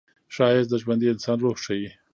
[0.35, 1.89] ښایست د ژوندي انسان روح ښيي